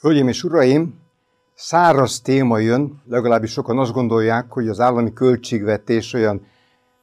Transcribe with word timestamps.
Hölgyeim 0.00 0.28
és 0.28 0.44
uraim, 0.44 0.94
száraz 1.54 2.20
téma 2.20 2.58
jön, 2.58 3.02
legalábbis 3.08 3.50
sokan 3.50 3.78
azt 3.78 3.92
gondolják, 3.92 4.52
hogy 4.52 4.68
az 4.68 4.80
állami 4.80 5.12
költségvetés 5.12 6.12
olyan 6.12 6.46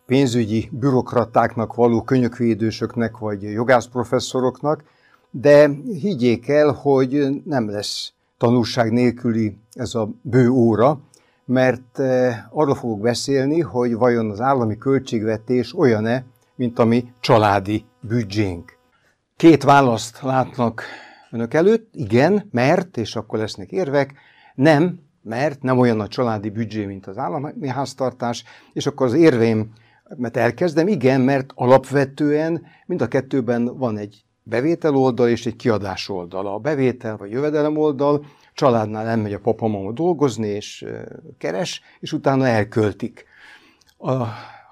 pénzügyi 0.05 0.69
bürokratáknak 0.71 1.73
való 1.73 2.01
könyökvédősöknek 2.01 3.17
vagy 3.17 3.41
jogászprofesszoroknak, 3.41 4.83
de 5.31 5.69
higgyék 6.01 6.47
el, 6.47 6.71
hogy 6.71 7.27
nem 7.45 7.69
lesz 7.69 8.11
tanulság 8.37 8.91
nélküli 8.91 9.57
ez 9.73 9.95
a 9.95 10.09
bő 10.21 10.49
óra, 10.49 10.99
mert 11.45 11.99
eh, 11.99 12.37
arról 12.49 12.75
fogok 12.75 12.99
beszélni, 12.99 13.59
hogy 13.59 13.95
vajon 13.95 14.29
az 14.29 14.41
állami 14.41 14.77
költségvetés 14.77 15.77
olyan-e, 15.77 16.25
mint 16.55 16.79
a 16.79 16.85
mi 16.85 17.05
családi 17.19 17.85
büdzsénk. 17.99 18.77
Két 19.35 19.63
választ 19.63 20.21
látnak 20.21 20.83
önök 21.31 21.53
előtt, 21.53 21.89
igen, 21.93 22.47
mert, 22.51 22.97
és 22.97 23.15
akkor 23.15 23.39
lesznek 23.39 23.71
érvek, 23.71 24.13
nem, 24.55 24.99
mert 25.21 25.61
nem 25.61 25.79
olyan 25.79 25.99
a 25.99 26.07
családi 26.07 26.49
büdzsé, 26.49 26.85
mint 26.85 27.07
az 27.07 27.17
állami 27.17 27.67
háztartás, 27.67 28.43
és 28.73 28.85
akkor 28.85 29.07
az 29.07 29.13
érveim, 29.13 29.73
mert 30.17 30.37
elkezdem, 30.37 30.87
igen, 30.87 31.21
mert 31.21 31.51
alapvetően 31.55 32.65
mind 32.85 33.01
a 33.01 33.07
kettőben 33.07 33.77
van 33.77 33.97
egy 33.97 34.25
bevétel 34.43 34.95
oldal 34.95 35.29
és 35.29 35.45
egy 35.45 35.55
kiadás 35.55 36.09
oldal. 36.09 36.47
A 36.47 36.59
bevétel 36.59 37.17
vagy 37.17 37.31
jövedelem 37.31 37.77
oldal 37.77 38.25
családnál 38.53 39.07
elmegy 39.07 39.33
a 39.33 39.39
papamama 39.39 39.91
dolgozni 39.91 40.47
és 40.47 40.85
keres, 41.37 41.81
és 41.99 42.13
utána 42.13 42.47
elköltik. 42.47 43.25
A, 43.97 44.13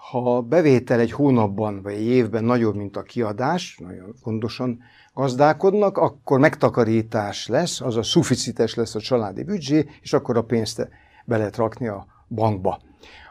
ha 0.09 0.35
a 0.35 0.41
bevétel 0.41 0.99
egy 0.99 1.11
hónapban 1.11 1.81
vagy 1.81 1.93
egy 1.93 2.05
évben 2.05 2.43
nagyobb, 2.43 2.75
mint 2.75 2.97
a 2.97 3.03
kiadás, 3.03 3.77
nagyon 3.81 4.13
gondosan 4.23 4.79
gazdálkodnak, 5.13 5.97
akkor 5.97 6.39
megtakarítás 6.39 7.47
lesz, 7.47 7.81
az 7.81 7.97
a 7.97 8.03
szuficites 8.03 8.75
lesz 8.75 8.95
a 8.95 8.99
családi 8.99 9.43
büdzsé, 9.43 9.85
és 10.01 10.13
akkor 10.13 10.37
a 10.37 10.43
pénzt 10.43 10.89
be 11.25 11.37
lehet 11.37 11.55
rakni 11.55 11.87
a 11.87 12.05
bankba. 12.27 12.79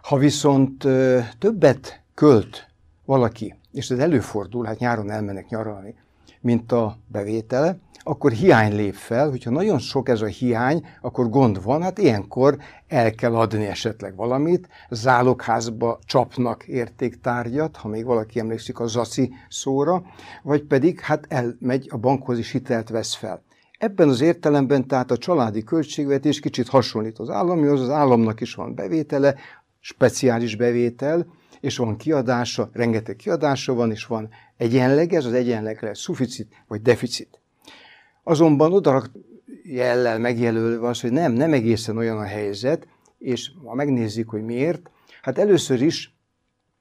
Ha 0.02 0.16
viszont 0.16 0.86
többet 1.38 2.00
költ 2.14 2.68
valaki, 3.04 3.54
és 3.72 3.90
ez 3.90 3.98
előfordul, 3.98 4.64
hát 4.64 4.78
nyáron 4.78 5.10
elmennek 5.10 5.48
nyaralni, 5.48 5.94
mint 6.40 6.72
a 6.72 6.96
bevétele, 7.06 7.78
akkor 8.04 8.32
hiány 8.32 8.74
lép 8.74 8.94
fel, 8.94 9.30
hogyha 9.30 9.50
nagyon 9.50 9.78
sok 9.78 10.08
ez 10.08 10.20
a 10.20 10.26
hiány, 10.26 10.86
akkor 11.00 11.28
gond 11.28 11.62
van, 11.62 11.82
hát 11.82 11.98
ilyenkor 11.98 12.56
el 12.88 13.14
kell 13.14 13.36
adni 13.36 13.66
esetleg 13.66 14.16
valamit, 14.16 14.68
zálogházba 14.90 15.98
csapnak 16.04 16.64
értéktárgyat, 16.66 17.76
ha 17.76 17.88
még 17.88 18.04
valaki 18.04 18.38
emlékszik 18.38 18.78
a 18.80 18.86
zaci 18.86 19.32
szóra, 19.48 20.02
vagy 20.42 20.62
pedig 20.62 21.00
hát 21.00 21.26
elmegy 21.28 21.88
a 21.90 21.96
bankhoz 21.96 22.38
is 22.38 22.50
hitelt 22.50 22.88
vesz 22.88 23.14
fel. 23.14 23.42
Ebben 23.78 24.08
az 24.08 24.20
értelemben 24.20 24.86
tehát 24.86 25.10
a 25.10 25.16
családi 25.16 25.64
költségvetés 25.64 26.40
kicsit 26.40 26.68
hasonlít 26.68 27.18
az 27.18 27.30
államihoz, 27.30 27.80
az 27.80 27.90
államnak 27.90 28.40
is 28.40 28.54
van 28.54 28.74
bevétele, 28.74 29.34
speciális 29.80 30.56
bevétel, 30.56 31.26
és 31.60 31.76
van 31.76 31.96
kiadása, 31.96 32.70
rengeteg 32.72 33.16
kiadása 33.16 33.74
van, 33.74 33.90
és 33.90 34.06
van 34.06 34.28
egyenleg, 34.56 35.12
ez 35.12 35.24
az 35.24 35.32
egyenleg 35.32 35.82
lesz 35.82 36.00
szuficit 36.00 36.64
vagy 36.68 36.82
deficit. 36.82 37.41
Azonban 38.22 38.72
oda 38.72 39.02
jellel 39.62 40.18
megjelölve 40.18 40.88
az, 40.88 41.00
hogy 41.00 41.12
nem, 41.12 41.32
nem 41.32 41.52
egészen 41.52 41.96
olyan 41.96 42.18
a 42.18 42.24
helyzet, 42.24 42.86
és 43.18 43.50
ha 43.64 43.74
megnézzük, 43.74 44.28
hogy 44.28 44.42
miért, 44.42 44.90
hát 45.22 45.38
először 45.38 45.82
is 45.82 46.16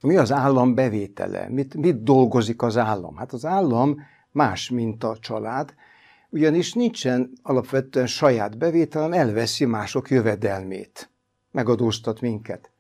mi 0.02 0.18
az 0.18 0.32
állam 0.32 0.76
bevétele, 0.76 1.50
mit, 1.50 1.76
mit 1.76 2.04
dolgozik 2.04 2.62
az 2.62 2.78
állam? 2.78 3.16
Hát 3.16 3.34
az 3.34 3.46
állam 3.46 4.00
más, 4.32 4.70
mint 4.70 5.04
a 5.04 5.18
család, 5.20 5.74
ugyanis 6.30 6.74
nincsen 6.74 7.32
alapvetően 7.42 8.08
saját 8.08 8.58
bevételem, 8.58 9.14
elveszi 9.14 9.66
mások 9.66 10.10
jövedelmét, 10.10 11.10
megadóztat 11.52 12.22
minket. 12.22 12.72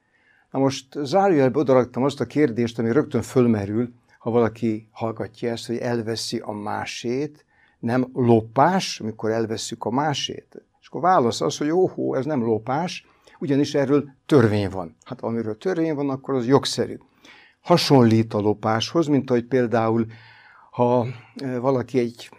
Na 0.51 0.59
most 0.59 0.85
zárójelbe 1.03 1.59
odaraktam 1.59 2.03
azt 2.03 2.19
a 2.19 2.25
kérdést, 2.25 2.79
ami 2.79 2.91
rögtön 2.91 3.21
fölmerül, 3.21 3.93
ha 4.19 4.29
valaki 4.29 4.87
hallgatja 4.91 5.51
ezt, 5.51 5.67
hogy 5.67 5.77
elveszi 5.77 6.37
a 6.37 6.51
másét, 6.51 7.45
nem 7.81 8.09
lopás, 8.13 8.99
amikor 8.99 9.31
elveszük 9.31 9.83
a 9.83 9.89
másét. 9.89 10.65
És 10.81 10.87
akkor 10.87 11.01
válasz 11.01 11.41
az, 11.41 11.57
hogy 11.57 11.69
óhó, 11.69 12.15
ez 12.15 12.25
nem 12.25 12.43
lopás, 12.43 13.05
ugyanis 13.39 13.75
erről 13.75 14.09
törvény 14.25 14.69
van. 14.69 14.95
Hát 15.05 15.21
amiről 15.21 15.57
törvény 15.57 15.95
van, 15.95 16.09
akkor 16.09 16.33
az 16.33 16.47
jogszerű. 16.47 16.97
Hasonlít 17.61 18.33
a 18.33 18.39
lopáshoz, 18.39 19.07
mint 19.07 19.29
ahogy 19.29 19.45
például, 19.45 20.05
ha 20.71 21.07
e, 21.35 21.59
valaki 21.59 21.99
egy 21.99 22.29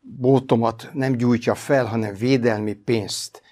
bótomat 0.00 0.90
nem 0.92 1.12
gyújtja 1.12 1.54
fel, 1.54 1.84
hanem 1.84 2.14
védelmi 2.14 2.74
pénzt 2.74 3.42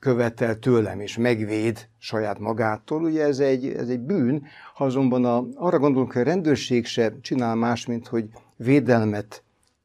követel 0.00 0.58
tőlem 0.58 1.00
és 1.00 1.16
megvéd 1.16 1.88
saját 1.98 2.38
magától, 2.38 3.02
ugye 3.02 3.24
ez 3.24 3.38
egy, 3.38 3.66
ez 3.66 3.88
egy 3.88 4.00
bűn, 4.00 4.46
ha 4.74 4.84
azonban 4.84 5.24
a, 5.24 5.46
arra 5.54 5.78
gondolunk, 5.78 6.12
hogy 6.12 6.22
a 6.22 6.24
rendőrség 6.24 6.86
se 6.86 7.20
csinál 7.20 7.54
más, 7.54 7.86
mint 7.86 8.06
hogy 8.06 8.28
védelmet 8.56 9.42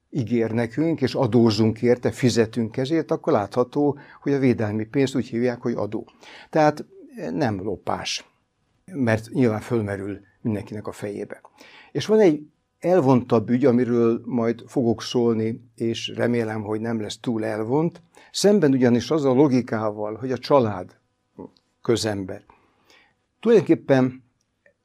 ígér 0.10 0.52
nekünk, 0.52 1.02
és 1.02 1.14
adózunk 1.14 1.82
érte, 1.82 2.12
fizetünk 2.12 2.78
ezért, 2.78 3.12
akkor 3.12 3.34
látható, 3.34 3.98
hogy 4.22 4.34
a 4.34 4.40
védelmi 4.40 4.86
pénzt 4.86 5.16
úgy 5.16 5.28
hívják, 5.28 5.62
hogy 5.62 5.74
adó. 5.74 6.08
Tehát 6.50 6.86
nem 7.32 7.64
lopás, 7.64 8.26
mert 8.86 9.30
nyilván 9.30 9.62
fölmerül 9.62 10.20
mindenkinek 10.42 10.88
a 10.88 10.92
fejébe. 10.92 11.42
És 11.92 12.06
van 12.06 12.20
egy 12.20 12.48
elvontabb 12.80 13.50
ügy, 13.50 13.66
amiről 13.66 14.22
majd 14.26 14.64
fogok 14.68 15.02
szólni, 15.02 15.62
és 15.76 16.08
remélem, 16.16 16.62
hogy 16.62 16.82
nem 16.82 17.02
lesz 17.02 17.20
túl 17.20 17.46
elvont, 17.46 18.02
Szemben 18.32 18.72
ugyanis 18.72 19.12
az 19.12 19.26
a 19.26 19.34
logikával, 19.34 20.16
hogy 20.16 20.32
a 20.32 20.38
család 20.38 20.98
közember 21.82 22.44
tulajdonképpen 23.40 24.24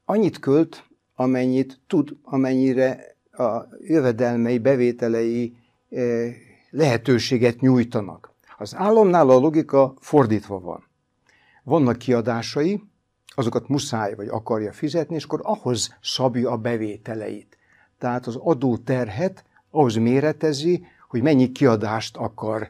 annyit 0.05 0.39
költ, 0.39 0.83
amennyit 1.15 1.79
tud, 1.87 2.17
amennyire 2.23 3.16
a 3.39 3.67
jövedelmei, 3.81 4.57
bevételei 4.57 5.55
eh, 5.89 6.33
lehetőséget 6.69 7.59
nyújtanak. 7.59 8.31
Az 8.57 8.75
államnál 8.75 9.29
a 9.29 9.39
logika 9.39 9.93
fordítva 9.99 10.59
van. 10.59 10.83
Vannak 11.63 11.97
kiadásai, 11.97 12.83
azokat 13.35 13.67
muszáj 13.67 14.15
vagy 14.15 14.27
akarja 14.27 14.71
fizetni, 14.71 15.15
és 15.15 15.23
akkor 15.23 15.39
ahhoz 15.43 15.95
szabja 16.01 16.51
a 16.51 16.57
bevételeit. 16.57 17.57
Tehát 17.97 18.27
az 18.27 18.35
adóterhet 18.35 19.43
ahhoz 19.69 19.95
méretezi, 19.95 20.85
hogy 21.07 21.21
mennyi 21.21 21.51
kiadást 21.51 22.17
akar 22.17 22.69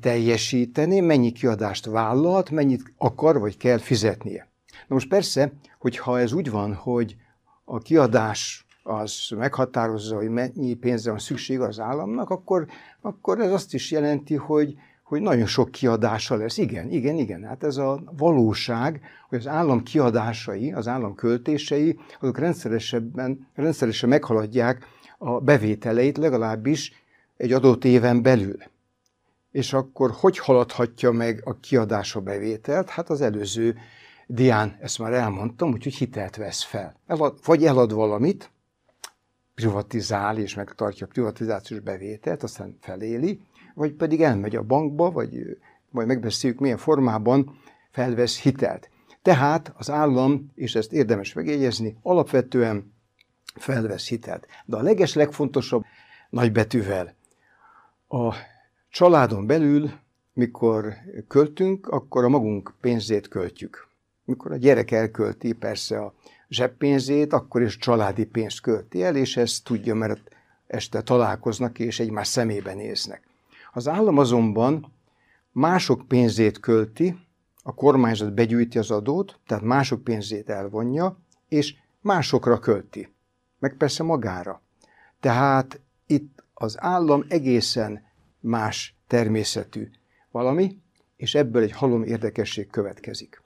teljesíteni, 0.00 1.00
mennyi 1.00 1.32
kiadást 1.32 1.86
vállalt, 1.86 2.50
mennyit 2.50 2.92
akar 2.96 3.38
vagy 3.38 3.56
kell 3.56 3.78
fizetnie. 3.78 4.48
Na 4.88 4.94
most 4.94 5.08
persze, 5.08 5.52
hogyha 5.78 6.20
ez 6.20 6.32
úgy 6.32 6.50
van, 6.50 6.74
hogy 6.74 7.16
a 7.64 7.78
kiadás 7.78 8.66
az 8.82 9.28
meghatározza, 9.36 10.16
hogy 10.16 10.28
mennyi 10.28 10.74
pénzre 10.74 11.10
van 11.10 11.18
szükség 11.20 11.60
az 11.60 11.80
államnak, 11.80 12.30
akkor, 12.30 12.66
akkor 13.00 13.40
ez 13.40 13.52
azt 13.52 13.74
is 13.74 13.90
jelenti, 13.90 14.34
hogy, 14.34 14.76
hogy 15.02 15.20
nagyon 15.20 15.46
sok 15.46 15.70
kiadása 15.70 16.36
lesz. 16.36 16.58
Igen, 16.58 16.90
igen, 16.90 17.16
igen. 17.16 17.44
Hát 17.44 17.64
ez 17.64 17.76
a 17.76 18.02
valóság, 18.16 19.00
hogy 19.28 19.38
az 19.38 19.46
állam 19.46 19.82
kiadásai, 19.82 20.72
az 20.72 20.88
állam 20.88 21.14
költései, 21.14 21.98
azok 22.20 22.38
rendszeresebben, 22.38 23.46
rendszeresen 23.54 24.08
meghaladják 24.08 24.86
a 25.18 25.40
bevételeit, 25.40 26.18
legalábbis 26.18 26.92
egy 27.36 27.52
adott 27.52 27.84
éven 27.84 28.22
belül 28.22 28.56
és 29.52 29.72
akkor 29.72 30.10
hogy 30.10 30.38
haladhatja 30.38 31.10
meg 31.10 31.40
a 31.44 31.60
kiadás 31.60 32.16
a 32.16 32.20
bevételt? 32.20 32.88
Hát 32.88 33.10
az 33.10 33.20
előző 33.20 33.76
dián, 34.26 34.76
ezt 34.80 34.98
már 34.98 35.12
elmondtam, 35.12 35.72
úgyhogy 35.72 35.94
hitelt 35.94 36.36
vesz 36.36 36.62
fel. 36.62 36.94
Elad, 37.06 37.38
vagy 37.44 37.64
elad 37.64 37.92
valamit, 37.92 38.50
privatizál 39.54 40.38
és 40.38 40.54
megtartja 40.54 41.06
a 41.06 41.08
privatizációs 41.12 41.80
bevételt, 41.80 42.42
aztán 42.42 42.76
feléli, 42.80 43.40
vagy 43.74 43.92
pedig 43.92 44.22
elmegy 44.22 44.56
a 44.56 44.62
bankba, 44.62 45.10
vagy 45.10 45.58
majd 45.90 46.06
megbeszéljük, 46.06 46.60
milyen 46.60 46.76
formában 46.76 47.58
felvesz 47.90 48.40
hitelt. 48.40 48.90
Tehát 49.22 49.72
az 49.76 49.90
állam, 49.90 50.50
és 50.54 50.74
ezt 50.74 50.92
érdemes 50.92 51.32
megjegyezni, 51.32 51.96
alapvetően 52.02 52.92
felvesz 53.54 54.08
hitelt. 54.08 54.46
De 54.64 54.76
a 54.76 54.82
leges 54.82 55.14
legfontosabb 55.14 55.84
nagybetűvel 56.30 57.14
a 58.08 58.34
Családon 58.90 59.46
belül, 59.46 59.90
mikor 60.32 60.94
költünk, 61.28 61.88
akkor 61.88 62.24
a 62.24 62.28
magunk 62.28 62.74
pénzét 62.80 63.28
költjük. 63.28 63.88
Mikor 64.24 64.52
a 64.52 64.56
gyerek 64.56 64.90
elkölti 64.90 65.52
persze 65.52 65.98
a 65.98 66.14
zseppénzét, 66.52 67.32
akkor 67.32 67.62
is 67.62 67.76
családi 67.76 68.24
pénzt 68.24 68.60
költi 68.60 69.02
el, 69.02 69.16
és 69.16 69.36
ezt 69.36 69.64
tudja, 69.64 69.94
mert 69.94 70.20
este 70.66 71.02
találkoznak 71.02 71.78
és 71.78 72.00
egymás 72.00 72.28
szemébe 72.28 72.74
néznek. 72.74 73.22
Az 73.72 73.88
állam 73.88 74.18
azonban 74.18 74.92
mások 75.52 76.08
pénzét 76.08 76.60
költi, 76.60 77.16
a 77.62 77.74
kormányzat 77.74 78.34
begyűjti 78.34 78.78
az 78.78 78.90
adót, 78.90 79.38
tehát 79.46 79.64
mások 79.64 80.04
pénzét 80.04 80.48
elvonja, 80.48 81.18
és 81.48 81.74
másokra 82.00 82.58
költi, 82.58 83.12
meg 83.58 83.74
persze 83.76 84.02
magára. 84.02 84.62
Tehát 85.20 85.80
itt 86.06 86.44
az 86.54 86.76
állam 86.80 87.24
egészen 87.28 88.02
más 88.40 88.96
természetű 89.06 89.90
valami, 90.30 90.78
és 91.16 91.34
ebből 91.34 91.62
egy 91.62 91.72
halom 91.72 92.02
érdekesség 92.02 92.70
következik. 92.70 93.40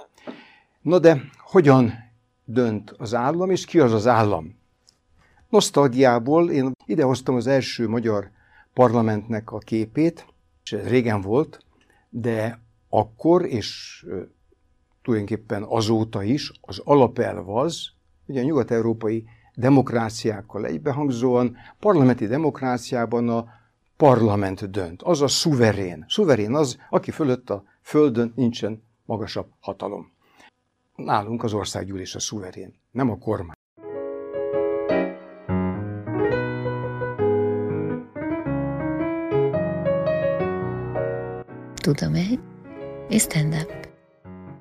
No 0.81 0.99
de 0.99 1.23
hogyan 1.39 2.06
dönt 2.47 2.91
az 2.91 3.15
állam, 3.15 3.51
és 3.51 3.65
ki 3.65 3.81
az 3.81 3.93
az 3.93 4.07
állam? 4.07 4.59
Nosztalgiából 5.49 6.51
én 6.51 6.73
idehoztam 6.87 7.35
az 7.35 7.47
első 7.47 7.89
magyar 7.89 8.31
parlamentnek 8.75 9.53
a 9.53 9.59
képét, 9.59 10.27
és 10.65 10.73
ez 10.73 10.89
régen 10.89 11.21
volt, 11.21 11.65
de 12.11 12.61
akkor, 12.89 13.45
és 13.45 14.01
tulajdonképpen 15.03 15.63
azóta 15.63 16.23
is 16.23 16.53
az 16.61 16.81
alapelv 16.85 17.49
az, 17.49 17.89
ugye 18.27 18.41
a 18.41 18.45
nyugat-európai 18.45 19.25
demokráciákkal 19.55 20.67
egybehangzóan, 20.67 21.57
parlamenti 21.81 22.27
demokráciában 22.27 23.29
a 23.29 23.47
parlament 23.97 24.71
dönt, 24.71 25.03
az 25.03 25.23
a 25.23 25.29
szuverén. 25.29 26.05
Szuverén 26.09 26.55
az, 26.55 26.79
aki 26.91 27.11
fölött 27.11 27.51
a 27.51 27.65
földön 27.83 28.33
nincsen 28.37 28.83
magasabb 29.05 29.49
hatalom. 29.61 30.13
Nálunk 30.97 31.43
az 31.43 31.53
országgyűlés 31.53 32.15
a 32.15 32.21
szuverén, 32.21 32.75
nem 32.91 33.11
a 33.11 33.19
kormány. 33.19 33.55
Tudom 41.75 42.15
egy, 42.15 42.41
és 43.09 43.23
stand-up 43.23 43.89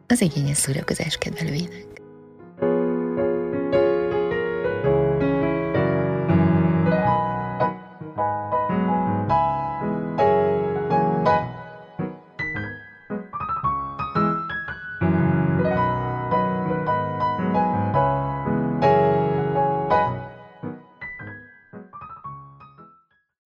az 0.08 0.22
igényes 0.22 0.58
szórakozás 0.58 1.18
kedvelőinek. 1.18 1.95